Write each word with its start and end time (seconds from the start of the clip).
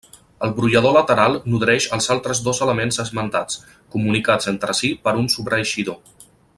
El 0.45 0.53
brollador 0.59 0.95
lateral 0.95 1.35
nodreix 1.55 1.87
els 1.97 2.07
altres 2.15 2.41
dos 2.47 2.63
elements 2.67 2.97
esmentats, 3.05 3.61
comunicats 3.97 4.53
entre 4.55 4.77
si 4.83 4.91
per 5.05 5.19
un 5.25 5.31
sobreeixidor. 5.39 6.01